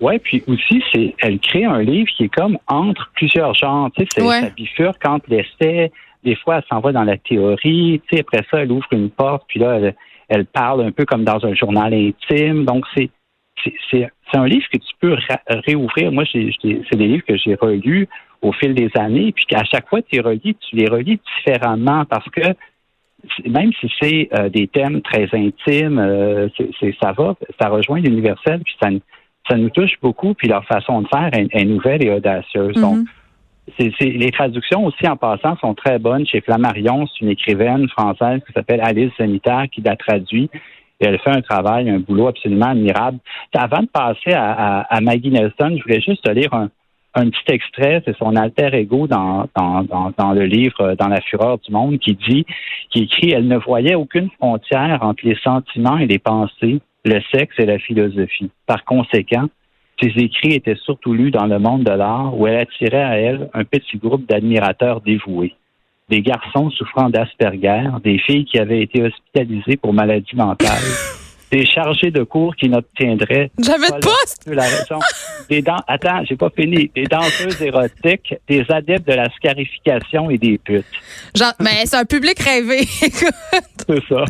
Oui, 0.00 0.18
puis 0.18 0.42
aussi, 0.48 0.82
c'est 0.92 1.14
elle 1.20 1.38
crée 1.38 1.64
un 1.64 1.80
livre 1.80 2.10
qui 2.16 2.24
est 2.24 2.28
comme 2.28 2.58
entre 2.66 3.08
plusieurs 3.14 3.54
genres. 3.54 3.88
Tu 3.96 4.02
sais, 4.02 4.08
c'est 4.16 4.22
ouais. 4.22 4.40
ça 4.40 4.50
bifurque 4.50 5.06
entre 5.06 5.26
l'essai. 5.28 5.92
Des 6.24 6.34
fois, 6.34 6.56
elle 6.56 6.64
s'en 6.68 6.80
va 6.80 6.90
dans 6.90 7.04
la 7.04 7.16
théorie. 7.16 8.00
Tu 8.08 8.16
sais, 8.16 8.20
après 8.20 8.44
ça, 8.50 8.62
elle 8.62 8.72
ouvre 8.72 8.86
une 8.90 9.10
porte, 9.10 9.44
puis 9.46 9.60
là, 9.60 9.76
elle, 9.76 9.94
elle 10.32 10.46
parle 10.46 10.82
un 10.82 10.92
peu 10.92 11.04
comme 11.04 11.24
dans 11.24 11.44
un 11.44 11.54
journal 11.54 11.92
intime. 11.92 12.64
Donc, 12.64 12.84
c'est 12.96 13.10
c'est 13.90 14.10
un 14.34 14.46
livre 14.46 14.66
que 14.72 14.78
tu 14.78 14.92
peux 14.98 15.14
réouvrir. 15.66 16.10
Moi, 16.10 16.24
c'est 16.32 16.50
des 16.62 17.06
livres 17.06 17.24
que 17.28 17.36
j'ai 17.36 17.54
relus 17.54 18.08
au 18.40 18.50
fil 18.52 18.74
des 18.74 18.90
années, 18.98 19.30
puis 19.30 19.44
qu'à 19.44 19.62
chaque 19.64 19.88
fois 19.88 20.00
que 20.02 20.08
tu 20.08 20.16
les 20.16 20.22
relis, 20.22 20.56
tu 20.68 20.74
les 20.74 20.88
relis 20.88 21.20
différemment 21.36 22.04
parce 22.06 22.28
que 22.30 22.40
même 23.46 23.70
si 23.80 23.88
c'est 24.00 24.28
euh, 24.34 24.48
des 24.48 24.66
thèmes 24.66 25.00
très 25.00 25.28
intimes, 25.32 25.98
euh, 26.00 26.48
c'est 26.80 26.94
ça 27.00 27.12
va, 27.12 27.36
ça 27.60 27.68
rejoint 27.68 28.00
l'universel, 28.00 28.60
puis 28.64 28.74
ça, 28.82 28.88
ça 29.48 29.56
nous 29.56 29.70
touche 29.70 29.92
beaucoup, 30.00 30.34
puis 30.34 30.48
leur 30.48 30.64
façon 30.64 31.02
de 31.02 31.08
faire 31.08 31.30
est, 31.32 31.64
nouvelle 31.64 32.04
et 32.04 32.10
audacieuse. 32.10 32.74
Donc, 32.74 33.06
les 33.78 34.30
traductions 34.30 34.84
aussi, 34.86 35.06
en 35.06 35.16
passant, 35.16 35.56
sont 35.58 35.74
très 35.74 35.98
bonnes. 35.98 36.26
Chez 36.26 36.40
Flammarion, 36.40 37.06
c'est 37.06 37.24
une 37.24 37.30
écrivaine 37.30 37.88
française 37.88 38.40
qui 38.46 38.52
s'appelle 38.52 38.80
Alice 38.82 39.12
Sanitaire 39.16 39.66
qui 39.72 39.80
l'a 39.80 39.96
traduit. 39.96 40.50
Et 41.00 41.06
elle 41.06 41.18
fait 41.18 41.30
un 41.30 41.42
travail, 41.42 41.90
un 41.90 41.98
boulot 41.98 42.28
absolument 42.28 42.70
admirable. 42.70 43.18
Avant 43.54 43.82
de 43.82 43.88
passer 43.88 44.32
à, 44.34 44.98
Maggie 45.00 45.30
Nelson, 45.30 45.76
je 45.76 45.82
voulais 45.82 46.00
juste 46.00 46.22
te 46.22 46.30
lire 46.30 46.52
un, 46.54 46.68
petit 47.14 47.52
extrait. 47.52 48.02
C'est 48.04 48.16
son 48.16 48.36
alter 48.36 48.70
ego 48.72 49.06
dans, 49.06 49.46
dans, 49.56 50.32
le 50.32 50.44
livre 50.44 50.94
Dans 50.94 51.08
la 51.08 51.20
fureur 51.20 51.58
du 51.58 51.72
monde 51.72 51.98
qui 51.98 52.14
dit, 52.14 52.46
qui 52.90 53.02
écrit, 53.02 53.32
elle 53.32 53.48
ne 53.48 53.56
voyait 53.56 53.94
aucune 53.94 54.30
frontière 54.38 54.98
entre 55.02 55.26
les 55.26 55.36
sentiments 55.42 55.98
et 55.98 56.06
les 56.06 56.18
pensées, 56.18 56.80
le 57.04 57.20
sexe 57.32 57.54
et 57.58 57.66
la 57.66 57.78
philosophie. 57.78 58.50
Par 58.66 58.84
conséquent, 58.84 59.48
ses 60.02 60.12
écrits 60.16 60.54
étaient 60.54 60.76
surtout 60.84 61.14
lus 61.14 61.30
dans 61.30 61.46
le 61.46 61.58
monde 61.58 61.84
de 61.84 61.92
l'art 61.92 62.36
où 62.36 62.46
elle 62.46 62.56
attirait 62.56 63.04
à 63.04 63.16
elle 63.18 63.48
un 63.54 63.64
petit 63.64 63.98
groupe 63.98 64.26
d'admirateurs 64.26 65.00
dévoués. 65.00 65.54
Des 66.08 66.22
garçons 66.22 66.70
souffrant 66.70 67.08
d'Asperger, 67.08 67.88
des 68.02 68.18
filles 68.18 68.44
qui 68.44 68.58
avaient 68.58 68.82
été 68.82 69.02
hospitalisées 69.02 69.76
pour 69.76 69.92
maladies 69.92 70.34
mentales, 70.34 70.68
des 71.52 71.66
chargés 71.66 72.10
de 72.10 72.24
cours 72.24 72.56
qui 72.56 72.68
n'obtiendraient 72.68 73.50
J'avais 73.58 73.88
de 73.88 74.00
poste! 74.00 74.42
La 74.46 74.62
raison. 74.62 74.98
Des 75.50 75.62
attends, 75.86 76.24
j'ai 76.24 76.36
pas 76.36 76.48
fini. 76.50 76.90
Des 76.96 77.04
danseuses 77.04 77.60
érotiques, 77.60 78.34
des 78.48 78.64
adeptes 78.70 79.06
de 79.06 79.12
la 79.12 79.28
scarification 79.36 80.30
et 80.30 80.38
des 80.38 80.58
putes. 80.58 80.86
mais 81.60 81.84
c'est 81.84 81.96
un 81.96 82.06
public 82.06 82.38
rêvé. 82.40 82.88
c'est 82.90 84.02
ça. 84.08 84.24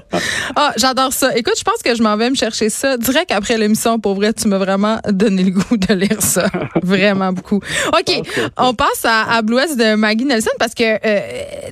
Ah, 0.56 0.72
j'adore 0.76 1.12
ça. 1.12 1.36
Écoute, 1.36 1.54
je 1.56 1.62
pense 1.62 1.80
que 1.82 1.94
je 1.94 2.02
m'en 2.02 2.16
vais 2.16 2.28
me 2.28 2.34
chercher 2.34 2.68
ça 2.68 2.96
direct 2.96 3.30
après 3.30 3.56
l'émission. 3.56 4.00
Pour 4.00 4.14
vrai, 4.14 4.32
tu 4.32 4.48
m'as 4.48 4.58
vraiment 4.58 4.98
donné 5.08 5.44
le 5.44 5.50
goût 5.52 5.76
de 5.76 5.94
lire 5.94 6.20
ça. 6.20 6.46
vraiment 6.82 7.32
beaucoup. 7.32 7.60
OK, 7.88 8.22
on 8.58 8.74
passe 8.74 9.04
à, 9.04 9.36
à 9.36 9.42
Blue 9.42 9.52
de 9.52 9.94
Maggie 9.94 10.24
Nelson 10.24 10.50
parce 10.58 10.74
que 10.74 10.82
euh, 10.82 11.20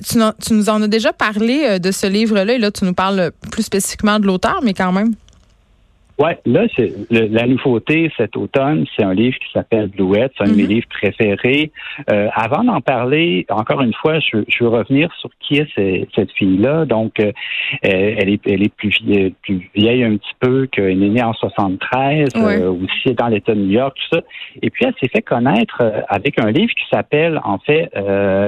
tu, 0.07 0.17
tu, 0.45 0.53
nous 0.53 0.69
en 0.69 0.81
as 0.81 0.87
déjà 0.87 1.11
parlé 1.11 1.63
euh, 1.65 1.79
de 1.79 1.91
ce 1.91 2.07
livre-là 2.07 2.53
et 2.53 2.57
là, 2.57 2.71
tu 2.71 2.85
nous 2.85 2.93
parles 2.93 3.31
plus 3.51 3.63
spécifiquement 3.63 4.17
de 4.17 4.27
l'auteur, 4.27 4.61
mais 4.63 4.73
quand 4.73 4.93
même. 4.93 5.13
Oui, 6.19 6.31
là, 6.45 6.67
c'est 6.75 6.91
la 7.09 7.47
nouveauté 7.47 8.11
cet 8.17 8.35
automne, 8.35 8.85
c'est 8.95 9.03
un 9.03 9.13
livre 9.13 9.37
qui 9.39 9.51
s'appelle 9.51 9.87
Bluette, 9.87 10.31
c'est 10.37 10.43
un 10.43 10.51
de 10.51 10.55
mes 10.55 10.63
mhm. 10.63 10.69
livres 10.69 10.87
préférés. 10.89 11.71
Euh, 12.11 12.27
avant 12.33 12.63
d'en 12.63 12.81
parler, 12.81 13.45
encore 13.49 13.81
une 13.81 13.93
fois, 13.93 14.19
je, 14.19 14.43
je, 14.47 14.63
veux 14.63 14.69
revenir 14.69 15.09
sur 15.19 15.29
qui 15.39 15.55
est 15.57 16.07
cette 16.13 16.31
fille-là. 16.33 16.85
Donc, 16.85 17.19
euh, 17.19 17.31
elle 17.81 18.29
est, 18.29 18.41
elle 18.45 18.63
est 18.63 18.73
plus, 18.73 18.95
vieille, 19.03 19.33
plus 19.41 19.69
vieille 19.73 20.03
un 20.03 20.17
petit 20.17 20.35
peu 20.39 20.67
qu'elle 20.67 21.01
est 21.01 21.09
née 21.09 21.23
en 21.23 21.33
73, 21.33 22.29
euh, 22.35 22.71
aussi 22.71 23.15
dans 23.15 23.27
l'État 23.27 23.55
de 23.55 23.61
New 23.61 23.71
York, 23.71 23.97
tout 23.97 24.17
ça. 24.17 24.23
Et 24.61 24.69
puis, 24.69 24.85
elle 24.85 24.93
s'est 25.01 25.09
fait 25.09 25.21
connaître 25.21 25.81
avec 26.07 26.39
un 26.39 26.51
livre 26.51 26.73
qui 26.73 26.85
s'appelle, 26.91 27.39
en 27.43 27.57
fait, 27.57 27.89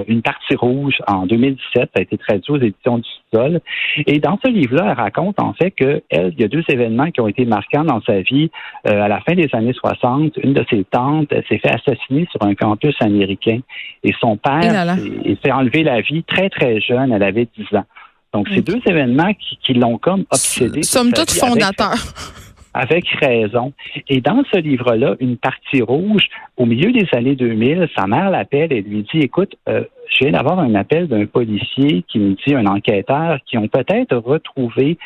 Une 0.08 0.22
partie 0.22 0.56
rouge 0.56 0.98
en 1.08 1.26
2017. 1.26 1.58
Ça 1.76 1.88
a 1.96 2.02
été 2.02 2.18
traduit 2.18 2.52
aux 2.52 2.58
éditions 2.58 2.98
du 2.98 3.10
Sol. 3.34 3.60
Et 4.06 4.20
dans 4.20 4.40
ce 4.44 4.50
livre-là, 4.50 4.88
elle 4.90 4.98
raconte, 4.98 5.40
en 5.40 5.54
fait, 5.54 5.72
que 5.72 6.02
elle, 6.10 6.34
il 6.36 6.42
y 6.42 6.44
a 6.44 6.48
deux 6.48 6.64
événements 6.68 7.12
qui 7.12 7.22
ont 7.22 7.28
été 7.28 7.46
marqués 7.46 7.80
dans 7.84 8.02
sa 8.02 8.22
vie. 8.22 8.50
Euh, 8.88 9.02
à 9.02 9.08
la 9.08 9.20
fin 9.22 9.34
des 9.34 9.50
années 9.54 9.74
60, 9.74 10.38
une 10.44 10.54
de 10.54 10.66
ses 10.70 10.84
tantes 10.84 11.30
s'est 11.50 11.58
fait 11.58 11.72
assassiner 11.72 12.28
sur 12.32 12.44
un 12.44 12.56
campus 12.56 12.96
américain 13.02 13.60
et 14.04 14.14
son 14.20 14.38
père 14.38 14.96
s'est 15.44 15.52
enlevé 15.52 15.84
la 15.84 16.02
vie 16.02 16.24
très, 16.24 16.50
très 16.50 16.80
jeune. 16.80 17.12
Elle 17.12 17.24
avait 17.24 17.48
10 17.58 17.78
ans. 17.78 17.86
Donc, 18.34 18.48
c'est 18.52 18.62
deux 18.62 18.82
événements 18.88 19.32
qui, 19.62 19.74
l'ont 19.76 19.98
comme 20.00 20.26
obsédé. 20.32 20.82
Somme 20.82 21.12
toute 21.14 21.32
fondateurs. 21.32 21.92
Avec, 21.92 22.00
raison. 22.74 23.74
Et 24.10 24.22
dans 24.22 24.44
ce 24.52 24.60
livre-là, 24.60 25.16
une 25.20 25.38
partie 25.38 25.82
rouge, 25.82 26.28
au 26.58 26.66
milieu 26.66 26.92
des 26.92 27.08
années 27.14 27.36
2000, 27.36 27.90
sa 27.96 28.08
mère 28.08 28.30
l'appelle 28.30 28.74
et 28.74 28.82
lui 28.82 29.04
dit, 29.04 29.20
écoute, 29.20 29.56
euh, 29.70 29.84
je 30.10 30.26
viens 30.26 30.32
d'avoir 30.32 30.60
un 30.60 30.76
appel 30.76 31.08
d'un 31.08 31.26
policier 31.26 32.04
qui 32.08 32.20
me 32.20 32.36
dit, 32.46 32.56
un 32.56 32.66
enquêteur, 32.66 33.40
qui 33.46 33.58
ont 33.58 33.68
peut-être 33.68 34.16
retrouvé 34.18 34.98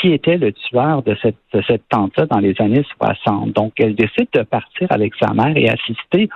qui 0.00 0.12
était 0.12 0.36
le 0.36 0.52
tueur 0.52 1.02
de 1.02 1.16
cette, 1.20 1.36
de 1.52 1.62
cette 1.66 1.88
tante-là 1.88 2.26
dans 2.26 2.38
les 2.38 2.54
années 2.60 2.84
60. 3.00 3.52
Donc, 3.52 3.72
elle 3.78 3.96
décide 3.96 4.28
de 4.32 4.42
partir 4.42 4.86
avec 4.90 5.12
sa 5.20 5.34
mère 5.34 5.56
et 5.56 5.68
assister 5.68 6.28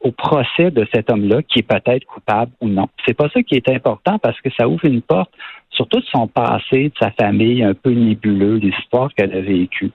au 0.00 0.10
procès 0.10 0.70
de 0.70 0.86
cet 0.92 1.10
homme-là, 1.10 1.42
qui 1.42 1.60
est 1.60 1.62
peut-être 1.62 2.04
coupable 2.04 2.52
ou 2.60 2.68
non. 2.68 2.88
C'est 3.06 3.14
pas 3.14 3.28
ça 3.30 3.42
qui 3.42 3.54
est 3.54 3.68
important 3.70 4.18
parce 4.18 4.38
que 4.40 4.50
ça 4.58 4.68
ouvre 4.68 4.84
une 4.84 5.00
porte 5.00 5.30
sur 5.70 5.88
tout 5.88 6.02
son 6.12 6.28
passé, 6.28 6.88
de 6.88 6.92
sa 7.00 7.10
famille, 7.12 7.62
un 7.62 7.74
peu 7.74 7.90
nébuleux, 7.90 8.58
des 8.58 8.72
histoires 8.80 9.12
qu'elle 9.14 9.32
a 9.32 9.40
vécues. 9.40 9.92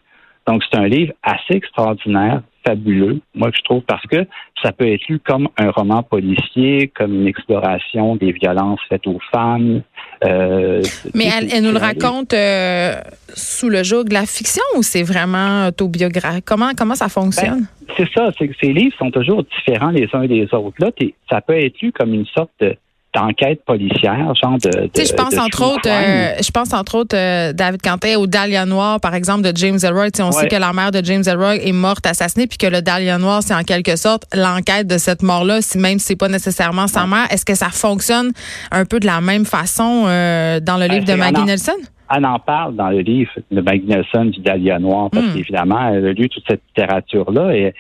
Donc, 0.48 0.64
c'est 0.70 0.78
un 0.78 0.88
livre 0.88 1.14
assez 1.24 1.54
extraordinaire, 1.54 2.42
fabuleux, 2.66 3.20
moi, 3.36 3.52
je 3.56 3.62
trouve, 3.62 3.82
parce 3.82 4.06
que 4.08 4.26
ça 4.62 4.72
peut 4.72 4.92
être 4.92 5.08
lu 5.08 5.20
comme 5.20 5.48
un 5.58 5.72
roman 5.72 6.04
policier, 6.04 6.88
comme 6.88 7.14
une 7.22 7.28
exploration 7.28 8.16
des 8.16 8.32
violences 8.32 8.80
faites 8.90 9.08
aux 9.08 9.20
femmes. 9.32 9.82
Euh, 10.26 10.82
Mais 11.14 11.28
elle, 11.28 11.64
nous 11.64 11.72
le 11.72 11.78
raconte 11.78 12.34
euh, 12.34 12.96
sous 13.34 13.70
le 13.70 13.84
joug 13.84 14.04
de 14.06 14.14
la 14.14 14.26
fiction 14.26 14.64
ou 14.76 14.84
c'est 14.84 15.04
vraiment 15.04 15.68
autobiographique? 15.68 16.46
Comment, 16.46 16.72
comment 16.78 16.96
ça 16.96 17.10
fonctionne? 17.10 17.68
Ben, 17.88 17.94
c'est 17.98 18.10
ça, 18.14 18.32
c'est 18.38 18.48
que 18.48 18.56
ces 18.62 18.74
livres 18.74 18.96
sont 18.98 19.12
toujours 19.12 19.44
différents 19.44 19.92
les 19.92 20.10
uns 20.14 20.26
des 20.26 20.48
autres. 20.54 20.76
Là, 20.80 20.92
ça 21.30 21.42
peut 21.42 21.58
être 21.58 21.80
lu 21.82 21.92
comme 21.92 22.14
une 22.14 22.26
sorte 22.26 22.52
de 22.60 22.76
d'enquête 23.14 23.64
policière, 23.66 24.34
genre 24.36 24.58
de. 24.64 24.88
tu 24.94 25.02
sais, 25.02 25.06
je 25.06 25.14
pense 25.14 25.36
entre 25.38 25.64
autres, 25.64 25.90
euh, 25.90 26.36
je 26.42 26.52
pense 26.52 26.74
entre 26.74 26.96
autres 26.96 27.18
euh, 27.18 27.54
David 27.54 27.82
Cantet 27.82 28.16
au 28.16 28.28
Dahlia 28.28 28.66
Noir, 28.66 29.00
par 29.00 29.16
exemple, 29.16 29.42
de 29.42 29.56
James 29.56 29.80
Elroy. 29.82 30.10
on 30.20 30.32
sait 30.32 30.48
que 30.48 30.56
la 30.56 30.74
mère 30.74 30.92
de 30.92 31.04
James 31.04 31.24
Elroy 31.26 31.56
est 31.56 31.72
morte 31.72 32.06
assassinée, 32.06 32.46
puis 32.46 32.58
que 32.58 32.68
le 32.68 32.82
Dahlia 32.82 33.18
Noir, 33.18 33.42
c'est 33.42 33.56
en 33.56 33.64
quelque 33.64 33.96
sorte 33.96 34.26
l'enquête 34.36 34.88
de 34.88 34.98
cette 34.98 35.24
mort-là, 35.24 35.62
si 35.62 35.80
même 35.80 35.98
si 35.98 36.08
c'est 36.08 36.16
pas 36.16 36.28
nécessairement 36.28 36.88
sa 36.88 37.08
mère. 37.08 37.26
Est-ce 37.32 37.46
que 37.46 37.56
ça 37.56 37.70
fonctionne 37.70 38.32
un 38.72 38.86
peu 38.86 39.00
de 39.00 39.08
la 39.08 39.22
même 39.22 39.46
façon 39.46 40.06
euh, 40.08 40.60
dans 40.60 40.78
le 40.78 40.88
ben, 40.88 40.94
livre 40.94 41.06
de 41.06 41.14
Maggie 41.14 41.44
Nelson? 41.44 41.72
Elle 42.16 42.26
en 42.26 42.40
parle 42.40 42.76
dans 42.76 42.90
le 42.90 43.00
livre 43.00 43.32
de 43.52 43.62
Maggie 43.62 43.86
Nelson 43.88 44.26
du 44.26 44.40
Dahlia 44.42 44.78
Noir, 44.78 45.10
parce 45.12 45.26
hmm. 45.26 45.34
qu'évidemment, 45.34 45.90
elle 45.90 46.06
a 46.06 46.14
lu 46.14 46.30
toute 46.30 46.44
cette 46.48 46.62
littérature-là 46.76 47.56
et 47.56 47.74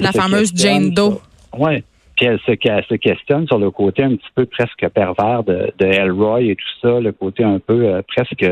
la 0.00 0.10
fameuse 0.10 0.50
Jane 0.54 0.90
Doe. 0.90 1.20
Oui. 1.56 1.82
Puis 2.18 2.26
elle 2.26 2.40
se, 2.40 2.94
questionne 2.96 3.46
sur 3.46 3.58
le 3.58 3.70
côté 3.70 4.02
un 4.02 4.16
petit 4.16 4.30
peu 4.34 4.44
presque 4.46 4.88
pervers 4.88 5.44
de, 5.44 5.72
de 5.78 5.86
Elroy 5.86 6.42
et 6.42 6.56
tout 6.56 6.88
ça, 6.88 7.00
le 7.00 7.12
côté 7.12 7.44
un 7.44 7.60
peu 7.60 7.86
euh, 7.86 8.02
presque 8.06 8.44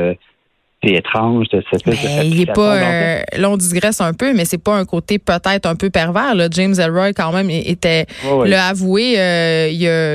étrange 0.95 1.49
de 1.49 1.63
cette. 1.71 1.83
il 2.25 2.43
est 2.43 2.53
pas. 2.53 2.77
Euh, 2.77 3.21
là, 3.37 3.51
on 3.51 3.57
digresse 3.57 4.01
un 4.01 4.13
peu, 4.13 4.35
mais 4.35 4.45
c'est 4.45 4.63
pas 4.63 4.77
un 4.77 4.85
côté 4.85 5.19
peut-être 5.19 5.67
un 5.67 5.75
peu 5.75 5.91
pervers. 5.91 6.35
Là. 6.35 6.49
James 6.51 6.75
Elroy, 6.79 7.13
quand 7.13 7.33
même, 7.33 7.51
était 7.51 8.07
le 8.25 8.55
avoué. 8.55 9.15
Euh, 9.19 9.69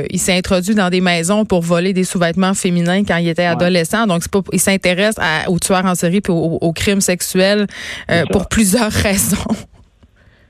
il, 0.10 0.20
s'est 0.20 0.38
introduit 0.38 0.76
dans 0.76 0.90
des 0.90 1.02
maisons 1.02 1.46
pour 1.46 1.62
voler 1.62 1.94
des 1.94 2.04
sous-vêtements 2.04 2.54
féminins 2.54 3.04
quand 3.04 3.18
il 3.18 3.28
était 3.28 3.46
adolescent. 3.46 4.08
Donc, 4.08 4.22
c'est 4.24 4.32
pas. 4.32 4.42
Il 4.54 4.60
s'intéresse 4.60 5.16
aux 5.48 5.60
tueurs 5.60 5.86
en 5.86 5.96
série 5.96 6.18
et 6.18 6.30
aux, 6.30 6.74
crimes 6.74 7.02
sexuels 7.02 7.68
euh, 8.10 8.24
pour 8.32 8.48
plusieurs 8.48 8.92
raisons. 8.92 9.38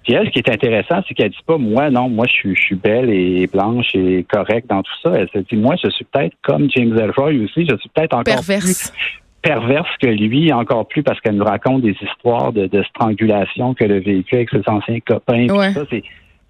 Puis 0.04 0.14
elle, 0.14 0.26
ce 0.28 0.32
qui 0.32 0.40
est 0.40 0.50
intéressant, 0.50 1.02
c'est 1.08 1.14
qu'elle 1.14 1.30
dit 1.30 1.38
pas 1.46 1.58
moi, 1.58 1.90
non, 1.90 2.10
moi 2.10 2.26
je 2.28 2.34
suis, 2.34 2.56
je 2.56 2.62
suis 2.62 2.76
belle 2.76 3.10
et 3.10 3.48
blanche 3.48 3.94
et 3.94 4.24
correcte 4.24 4.68
dans 4.68 4.82
tout 4.82 4.94
ça. 5.04 5.12
Elle 5.16 5.30
se 5.30 5.40
dit 5.40 5.56
moi, 5.56 5.76
je 5.82 5.90
suis 5.90 6.06
peut-être 6.06 6.36
comme 6.42 6.70
James 6.72 6.98
Elroy 6.98 7.34
aussi, 7.44 7.68
je 7.68 7.76
suis 7.78 7.90
peut-être 7.90 8.16
encore 8.16 8.42
plus 8.44 8.92
perverse 9.42 9.90
que 10.00 10.08
lui, 10.08 10.52
encore 10.54 10.88
plus 10.88 11.04
parce 11.04 11.20
qu'elle 11.20 11.36
nous 11.36 11.44
raconte 11.44 11.82
des 11.82 11.96
histoires 12.02 12.54
de, 12.54 12.84
strangulation 12.84 13.74
qu'elle 13.74 13.92
a 13.92 14.00
vécu 14.00 14.36
avec 14.36 14.50
ses 14.50 14.62
anciens 14.68 15.00
copains. 15.00 15.48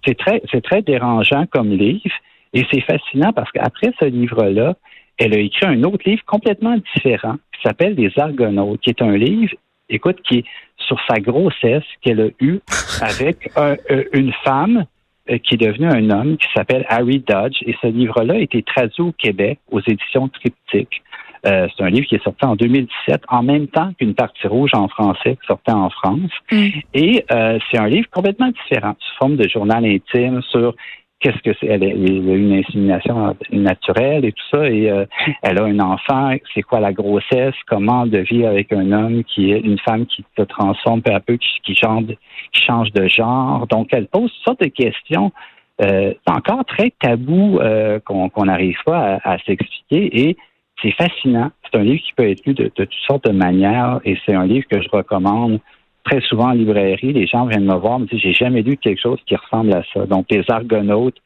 C'est 0.04 0.18
très, 0.18 0.42
c'est 0.50 0.62
très 0.62 0.82
dérangeant 0.82 1.46
comme 1.46 1.70
livre 1.70 2.10
et 2.52 2.66
c'est 2.72 2.80
fascinant 2.80 3.32
parce 3.32 3.50
qu'après 3.52 3.92
ce 4.00 4.06
livre-là, 4.06 4.74
elle 5.18 5.34
a 5.34 5.38
écrit 5.38 5.66
un 5.66 5.82
autre 5.84 6.08
livre 6.08 6.24
complètement 6.26 6.76
différent 6.94 7.36
qui 7.52 7.62
s'appelle 7.62 7.94
Les 7.94 8.12
Argonautes, 8.16 8.80
qui 8.80 8.90
est 8.90 9.00
un 9.00 9.16
livre, 9.16 9.54
écoute, 9.88 10.20
qui 10.22 10.38
est 10.38 10.44
sur 10.86 10.98
sa 11.08 11.20
grossesse 11.20 11.84
qu'elle 12.00 12.20
a 12.20 12.28
eue 12.40 12.60
avec 13.00 13.50
euh, 13.56 13.76
une 14.12 14.32
femme 14.44 14.86
euh, 15.30 15.38
qui 15.38 15.54
est 15.54 15.58
devenue 15.58 15.86
un 15.86 16.10
homme 16.10 16.36
qui 16.36 16.48
s'appelle 16.52 16.84
Harry 16.88 17.20
Dodge. 17.20 17.62
Et 17.64 17.76
ce 17.80 17.86
livre-là 17.86 18.34
a 18.34 18.38
été 18.38 18.62
traduit 18.62 19.02
au 19.02 19.12
Québec 19.12 19.60
aux 19.70 19.80
éditions 19.80 20.28
Triptyque. 20.28 21.00
Euh, 21.46 21.68
c'est 21.76 21.84
un 21.84 21.90
livre 21.90 22.06
qui 22.06 22.16
est 22.16 22.22
sorti 22.22 22.44
en 22.44 22.56
2017, 22.56 23.22
en 23.28 23.42
même 23.42 23.68
temps 23.68 23.92
qu'une 23.98 24.14
partie 24.14 24.46
rouge 24.46 24.70
en 24.74 24.88
français 24.88 25.36
qui 25.40 25.46
sortait 25.46 25.72
en 25.72 25.90
France. 25.90 26.30
Mm. 26.50 26.68
Et 26.94 27.24
euh, 27.30 27.58
c'est 27.70 27.78
un 27.78 27.88
livre 27.88 28.08
complètement 28.10 28.48
différent, 28.48 28.94
sous 28.98 29.16
forme 29.18 29.36
de 29.36 29.48
journal 29.48 29.84
intime 29.84 30.42
sur 30.50 30.74
qu'est-ce 31.22 31.42
que 31.42 31.56
c'est? 31.58 31.66
Elle, 31.66 31.84
a 31.84 31.86
eu 31.86 32.38
une 32.38 32.58
insémination 32.58 33.36
naturelle 33.52 34.24
et 34.24 34.32
tout 34.32 34.44
ça, 34.50 34.68
et 34.68 34.90
euh, 34.90 35.06
elle 35.42 35.58
a 35.58 35.64
un 35.64 35.78
enfant. 35.78 36.34
C'est 36.52 36.62
quoi 36.62 36.80
la 36.80 36.92
grossesse? 36.92 37.54
Comment 37.66 38.06
de 38.06 38.18
vivre 38.18 38.48
avec 38.48 38.72
un 38.72 38.92
homme 38.92 39.24
qui 39.24 39.52
est 39.52 39.60
une 39.60 39.78
femme 39.78 40.06
qui 40.06 40.24
se 40.36 40.42
transforme 40.42 41.00
peu 41.02 41.12
à 41.12 41.20
peu, 41.20 41.36
qui, 41.36 41.74
change, 41.74 42.06
qui 42.52 42.62
change 42.62 42.92
de 42.92 43.06
genre? 43.08 43.66
Donc, 43.68 43.88
elle 43.92 44.08
pose 44.08 44.30
toutes 44.32 44.44
sortes 44.44 44.60
de 44.60 44.68
questions. 44.68 45.32
Euh, 45.80 46.12
encore 46.26 46.64
très 46.66 46.92
tabou 47.00 47.58
euh, 47.58 47.98
qu'on 48.00 48.44
n'arrive 48.44 48.76
pas 48.84 49.18
à, 49.24 49.32
à 49.32 49.38
s'expliquer 49.38 50.28
et 50.28 50.36
c'est 50.82 50.92
fascinant. 50.92 51.50
C'est 51.64 51.78
un 51.78 51.82
livre 51.82 52.02
qui 52.02 52.12
peut 52.12 52.28
être 52.28 52.44
lu 52.44 52.54
de, 52.54 52.68
toutes 52.68 52.92
sortes 53.06 53.24
de 53.24 53.32
manières 53.32 54.00
et 54.04 54.18
c'est 54.26 54.34
un 54.34 54.46
livre 54.46 54.66
que 54.70 54.82
je 54.82 54.88
recommande 54.90 55.60
très 56.04 56.20
souvent 56.22 56.48
en 56.48 56.52
librairie. 56.52 57.12
Les 57.12 57.26
gens 57.26 57.46
viennent 57.46 57.64
me 57.64 57.76
voir, 57.76 57.98
me 57.98 58.06
disent 58.06 58.20
j'ai 58.20 58.32
jamais 58.32 58.62
lu 58.62 58.76
quelque 58.76 59.00
chose 59.00 59.18
qui 59.26 59.36
ressemble 59.36 59.72
à 59.74 59.82
ça. 59.92 60.06
Donc 60.06 60.26
les 60.30 60.44
Argonautes 60.48 61.18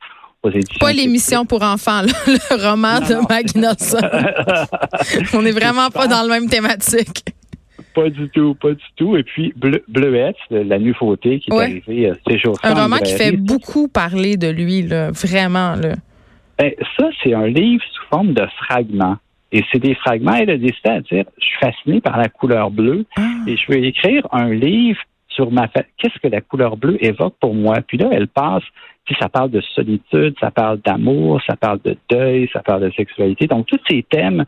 aux 0.42 0.50
éditions. 0.50 0.78
Pas 0.80 0.92
l'émission 0.92 1.44
pour 1.44 1.62
enfants, 1.62 2.02
le 2.02 2.68
roman 2.68 3.00
de 3.00 3.26
Maggie 3.28 3.56
On 5.34 5.42
n'est 5.42 5.52
vraiment 5.52 5.90
pas 5.90 6.06
dans 6.06 6.22
le 6.22 6.28
même 6.28 6.48
thématique. 6.48 7.24
Pas 7.94 8.10
du 8.10 8.28
tout, 8.28 8.54
pas 8.54 8.72
du 8.72 8.84
tout. 8.96 9.16
Et 9.16 9.22
puis 9.22 9.54
Bleuette, 9.56 10.36
la 10.50 10.78
nouveauté 10.78 11.40
qui 11.40 11.50
est 11.50 11.60
arrivée 11.60 12.10
euh, 12.10 12.14
ces 12.28 12.38
jours 12.38 12.58
Un 12.62 12.74
roman 12.74 12.98
qui 12.98 13.14
fait 13.14 13.32
beaucoup 13.32 13.88
parler 13.88 14.36
de 14.36 14.48
lui, 14.48 14.82
là, 14.82 15.10
vraiment. 15.12 15.74
Là. 15.74 15.94
Ben, 16.58 16.72
ça, 16.98 17.08
c'est 17.22 17.32
un 17.32 17.46
livre 17.46 17.82
sous 17.92 18.04
forme 18.10 18.34
de 18.34 18.46
fragments. 18.58 19.16
Et 19.52 19.64
c'est 19.70 19.78
des 19.78 19.94
fragments. 19.94 20.34
Elle 20.34 20.50
a 20.50 20.56
décidé 20.56 20.90
à 20.90 21.00
dire, 21.00 21.24
je 21.38 21.44
suis 21.44 21.58
fasciné 21.60 22.00
par 22.00 22.16
la 22.16 22.28
couleur 22.28 22.70
bleue 22.70 23.04
ah. 23.16 23.22
et 23.46 23.56
je 23.56 23.72
veux 23.72 23.84
écrire 23.84 24.26
un 24.32 24.50
livre 24.52 25.00
sur 25.28 25.50
ma 25.50 25.68
qu'est-ce 25.68 26.18
que 26.20 26.28
la 26.28 26.40
couleur 26.40 26.76
bleue 26.76 27.02
évoque 27.04 27.34
pour 27.40 27.54
moi. 27.54 27.76
Puis 27.86 27.98
là, 27.98 28.08
elle 28.10 28.26
passe, 28.26 28.62
si 29.06 29.14
ça 29.20 29.28
parle 29.28 29.50
de 29.50 29.60
solitude, 29.60 30.34
ça 30.40 30.50
parle 30.50 30.80
d'amour, 30.80 31.40
ça 31.46 31.56
parle 31.56 31.80
de 31.84 31.96
deuil, 32.10 32.48
ça 32.52 32.60
parle 32.60 32.82
de 32.82 32.90
sexualité. 32.92 33.46
Donc, 33.46 33.66
tous 33.66 33.78
ces 33.88 34.02
thèmes 34.02 34.44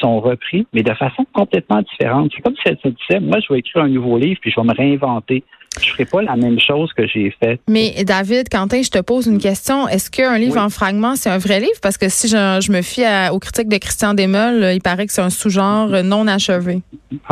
sont 0.00 0.20
repris, 0.20 0.66
mais 0.72 0.82
de 0.82 0.94
façon 0.94 1.26
complètement 1.32 1.82
différente. 1.82 2.30
C'est 2.34 2.42
comme 2.42 2.56
si 2.56 2.62
elle 2.66 2.78
se 2.82 2.88
disait, 2.88 3.20
moi, 3.20 3.38
je 3.40 3.52
vais 3.52 3.60
écrire 3.60 3.84
un 3.84 3.88
nouveau 3.88 4.18
livre, 4.18 4.38
puis 4.40 4.50
je 4.50 4.60
vais 4.60 4.66
me 4.66 4.74
réinventer 4.74 5.44
je 5.80 5.90
ferai 5.90 6.04
pas 6.04 6.22
la 6.22 6.36
même 6.36 6.58
chose 6.60 6.92
que 6.92 7.06
j'ai 7.06 7.34
faite. 7.42 7.60
Mais 7.68 8.04
David, 8.04 8.48
Quentin, 8.50 8.82
je 8.82 8.90
te 8.90 9.00
pose 9.00 9.26
une 9.26 9.38
question. 9.38 9.88
Est-ce 9.88 10.10
qu'un 10.10 10.36
livre 10.38 10.60
en 10.60 10.68
fragments, 10.68 11.16
c'est 11.16 11.30
un 11.30 11.38
vrai 11.38 11.60
livre? 11.60 11.78
Parce 11.82 11.96
que 11.96 12.08
si 12.08 12.28
je, 12.28 12.72
me 12.72 12.82
fie 12.82 13.04
aux 13.30 13.38
critiques 13.38 13.68
de 13.68 13.78
Christian 13.78 14.14
Desmeules, 14.14 14.74
il 14.74 14.82
paraît 14.82 15.06
que 15.06 15.12
c'est 15.12 15.22
un 15.22 15.30
sous-genre 15.30 16.02
non 16.04 16.26
achevé. 16.26 16.82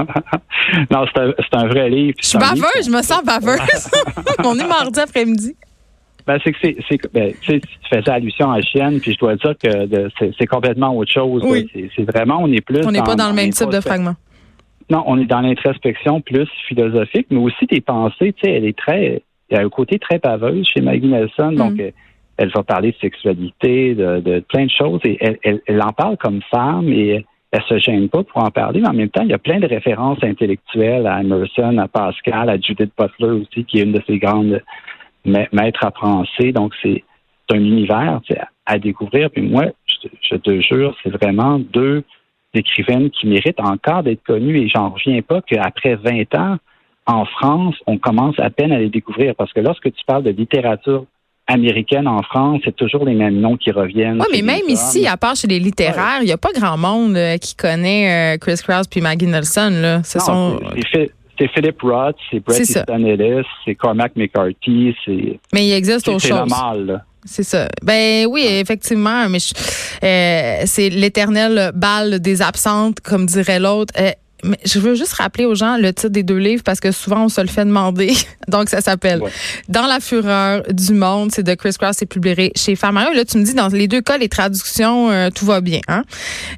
non, 0.90 1.04
c'est 1.14 1.54
un, 1.56 1.66
vrai 1.66 1.90
livre. 1.90 2.16
Je 2.22 2.28
suis 2.28 2.38
baveuse, 2.38 2.86
je 2.86 2.90
me 2.90 3.02
sens 3.02 3.22
baveuse. 3.24 3.90
On 4.44 4.58
est 4.58 4.66
mardi 4.66 5.00
après-midi. 5.00 5.54
Ben, 6.30 6.38
c'est 6.44 6.52
que 6.52 6.58
c'est, 6.88 7.12
ben, 7.12 7.32
tu 7.40 7.60
faisais 7.92 8.08
allusion 8.08 8.52
à 8.52 8.60
Chienne, 8.60 9.00
puis 9.00 9.14
je 9.14 9.18
dois 9.18 9.34
dire 9.34 9.54
que 9.58 10.08
c'est, 10.38 10.46
complètement 10.46 10.96
autre 10.96 11.10
chose. 11.10 11.42
C'est, 11.74 12.02
vraiment, 12.04 12.38
on 12.40 12.52
est 12.52 12.60
plus. 12.60 12.86
On 12.86 12.92
n'est 12.92 13.02
pas 13.02 13.16
dans 13.16 13.30
le 13.30 13.34
même 13.34 13.50
type 13.50 13.70
de 13.70 13.80
fragment. 13.80 14.14
Non, 14.90 15.02
on 15.06 15.18
est 15.18 15.24
dans 15.24 15.40
l'introspection 15.40 16.20
plus 16.20 16.48
philosophique, 16.68 17.26
mais 17.30 17.38
aussi 17.38 17.66
des 17.66 17.80
pensées. 17.80 18.32
Tu 18.32 18.42
sais, 18.44 18.52
elle 18.52 18.64
est 18.64 18.78
très, 18.78 19.24
il 19.50 19.56
y 19.56 19.58
a 19.58 19.62
un 19.64 19.68
côté 19.68 19.98
très 19.98 20.20
paveuse 20.20 20.68
chez 20.72 20.80
Maggie 20.80 21.08
Nelson, 21.08 21.50
donc 21.50 21.72
mm. 21.72 21.90
elle 22.36 22.50
va 22.50 22.62
parler 22.62 22.92
de 22.92 22.96
sexualité, 22.98 23.96
de, 23.96 24.44
plein 24.48 24.66
de 24.66 24.70
choses, 24.70 25.00
et 25.02 25.18
elle, 25.42 25.82
en 25.82 25.92
parle 25.92 26.16
comme 26.16 26.42
femme 26.48 26.92
et 26.92 27.24
elle 27.50 27.62
se 27.68 27.78
gêne 27.78 28.08
pas 28.08 28.22
pour 28.22 28.44
en 28.44 28.52
parler, 28.52 28.80
mais 28.80 28.88
en 28.88 28.92
même 28.92 29.08
temps, 29.08 29.22
il 29.22 29.30
y 29.30 29.34
a 29.34 29.38
plein 29.38 29.58
de 29.58 29.66
références 29.66 30.22
intellectuelles 30.22 31.08
à 31.08 31.20
Emerson, 31.22 31.76
à 31.78 31.88
Pascal, 31.88 32.48
à 32.48 32.56
Judith 32.56 32.92
Butler 32.96 33.40
aussi, 33.42 33.64
qui 33.64 33.80
est 33.80 33.82
une 33.82 33.92
de 33.92 34.02
ses 34.06 34.18
grandes 34.18 34.62
maîtres 35.24 35.84
à 35.84 35.90
penser. 35.90 36.52
Donc, 36.52 36.72
c'est 36.82 37.04
un 37.50 37.56
univers 37.56 38.20
à, 38.66 38.78
découvrir. 38.78 39.30
Puis 39.30 39.42
moi, 39.42 39.66
je 40.22 40.36
te 40.36 40.60
jure, 40.60 40.96
c'est 41.02 41.10
vraiment 41.10 41.58
deux 41.58 42.04
d'écrivaines 42.54 43.10
qui 43.10 43.26
méritent 43.26 43.60
encore 43.60 44.02
d'être 44.02 44.22
connues 44.24 44.58
et 44.58 44.68
j'en 44.68 44.90
reviens 44.90 45.22
pas 45.22 45.40
qu'après 45.42 45.94
20 45.96 46.34
ans, 46.34 46.56
en 47.06 47.24
France, 47.24 47.76
on 47.86 47.98
commence 47.98 48.38
à 48.38 48.50
peine 48.50 48.72
à 48.72 48.78
les 48.78 48.88
découvrir 48.88 49.34
parce 49.34 49.52
que 49.52 49.60
lorsque 49.60 49.92
tu 49.92 50.04
parles 50.06 50.22
de 50.22 50.30
littérature 50.30 51.06
américaine 51.46 52.06
en 52.06 52.22
France, 52.22 52.60
c'est 52.64 52.76
toujours 52.76 53.04
les 53.04 53.14
mêmes 53.14 53.40
noms 53.40 53.56
qui 53.56 53.70
reviennent. 53.70 54.20
Oui, 54.20 54.26
mais 54.32 54.42
même 54.42 54.68
ici, 54.68 55.06
à 55.06 55.16
part 55.16 55.34
chez 55.34 55.48
les 55.48 55.58
littéraires, 55.58 56.18
il 56.20 56.26
n'y 56.26 56.32
a 56.32 56.38
pas 56.38 56.52
grand 56.54 56.76
monde 56.76 57.16
euh, 57.16 57.36
qui 57.38 57.56
connaît 57.56 58.34
euh, 58.34 58.38
Chris 58.38 58.60
Krause 58.62 58.86
puis 58.86 59.00
Maggie 59.00 59.26
Nelson. 59.26 59.70
Là. 59.72 60.02
Ce 60.04 60.20
sont... 60.20 60.60
C'est 61.40 61.48
Philip 61.48 61.80
Roth, 61.80 62.16
c'est 62.30 62.40
Bret 62.40 62.60
Easton 62.60 63.02
Ellis, 63.04 63.46
c'est 63.64 63.74
Cormac 63.74 64.12
McCarthy, 64.14 64.94
c'est. 65.06 65.40
Mais 65.54 65.66
il 65.66 65.72
existe 65.72 66.06
autre 66.08 66.18
chose. 66.20 66.28
C'est 66.28 66.34
normal. 66.34 67.04
C'est 67.24 67.42
ça. 67.42 67.68
Ben 67.82 68.26
oui, 68.26 68.44
effectivement, 68.46 69.26
mais 69.28 69.38
euh, 70.02 70.62
c'est 70.66 70.90
l'éternel 70.90 71.72
bal 71.74 72.20
des 72.20 72.42
absentes, 72.42 73.00
comme 73.00 73.24
dirait 73.24 73.58
l'autre. 73.58 73.94
Euh, 73.98 74.10
mais 74.44 74.58
je 74.64 74.78
veux 74.78 74.94
juste 74.94 75.12
rappeler 75.14 75.44
aux 75.44 75.54
gens 75.54 75.76
le 75.76 75.92
titre 75.92 76.08
des 76.08 76.22
deux 76.22 76.38
livres 76.38 76.62
parce 76.64 76.80
que 76.80 76.92
souvent 76.92 77.24
on 77.24 77.28
se 77.28 77.40
le 77.40 77.46
fait 77.46 77.64
demander. 77.64 78.12
Donc 78.48 78.68
ça 78.68 78.80
s'appelle 78.80 79.20
Dans 79.68 79.86
la 79.86 80.00
fureur 80.00 80.62
du 80.70 80.92
monde. 80.92 81.30
C'est 81.32 81.42
de 81.42 81.54
Chris 81.54 81.74
Cross, 81.78 81.96
c'est 81.98 82.06
publié 82.06 82.52
chez 82.56 82.76
Farmer. 82.76 83.06
Là, 83.14 83.24
tu 83.24 83.38
me 83.38 83.44
dis 83.44 83.54
dans 83.54 83.68
les 83.68 83.88
deux 83.88 84.00
cas 84.00 84.18
les 84.18 84.28
traductions 84.28 85.10
euh, 85.10 85.30
tout 85.30 85.46
va 85.46 85.60
bien. 85.60 85.80
Hein? 85.88 86.02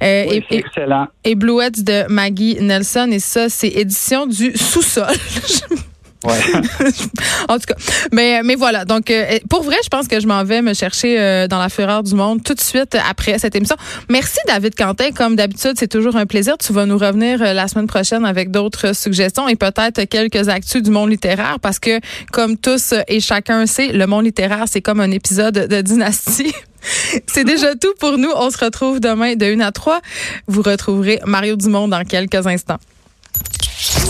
et, 0.01 0.43
excellent. 0.51 1.09
Et 1.25 1.35
Bluets 1.35 1.83
de 1.83 2.07
Maggie 2.09 2.59
Nelson 2.61 3.09
et 3.12 3.19
ça 3.19 3.49
c'est 3.49 3.69
édition 3.69 4.27
du 4.27 4.57
sous-sol. 4.57 5.07
Ouais. 6.25 6.38
en 7.49 7.59
tout 7.59 7.67
cas, 7.67 7.75
mais 8.12 8.43
mais 8.43 8.55
voilà. 8.55 8.85
Donc 8.85 9.11
euh, 9.11 9.38
pour 9.50 9.62
vrai, 9.62 9.76
je 9.83 9.88
pense 9.88 10.09
que 10.09 10.21
je 10.21 10.26
m'en 10.26 10.45
vais 10.45 10.62
me 10.62 10.75
chercher 10.75 11.19
euh, 11.19 11.49
dans 11.49 11.59
la 11.59 11.69
fureur 11.69 12.02
du 12.02 12.14
monde 12.14 12.43
tout 12.43 12.55
de 12.55 12.61
suite 12.61 12.97
après 13.09 13.38
cette 13.38 13.57
émission. 13.57 13.76
Merci 14.09 14.38
David 14.47 14.75
Quentin, 14.76 15.11
comme 15.12 15.37
d'habitude, 15.37 15.73
c'est 15.76 15.88
toujours 15.88 16.17
un 16.17 16.26
plaisir. 16.26 16.57
Tu 16.59 16.73
vas 16.73 16.87
nous 16.87 16.99
revenir 16.99 17.43
euh, 17.43 17.52
la 17.52 17.67
semaine 17.67 17.87
prochaine 17.87 18.25
avec 18.25 18.50
d'autres 18.50 18.95
suggestions 18.95 19.49
et 19.49 19.57
peut-être 19.57 20.05
quelques 20.05 20.49
actus 20.49 20.83
du 20.83 20.91
monde 20.91 21.11
littéraire 21.11 21.59
parce 21.61 21.79
que 21.79 22.00
comme 22.31 22.57
tous 22.57 22.95
et 23.09 23.21
chacun 23.21 23.67
sait, 23.67 23.88
le 23.88 24.07
monde 24.07 24.25
littéraire 24.25 24.64
c'est 24.69 24.81
comme 24.81 25.00
un 25.00 25.11
épisode 25.11 25.67
de 25.67 25.81
Dynastie. 25.81 26.52
C'est 27.26 27.45
déjà 27.45 27.76
tout 27.76 27.95
pour 28.00 28.19
nous. 28.19 28.31
On 28.35 28.50
se 28.50 28.59
retrouve 28.59 28.99
demain 28.99 29.37
de 29.37 29.47
1 29.47 29.61
à 29.61 29.71
3. 29.71 30.00
Vous 30.49 30.62
retrouverez 30.62 31.21
Mario 31.25 31.55
Dumont 31.55 31.87
dans 31.87 32.05
quelques 32.05 32.45
instants. 32.47 32.79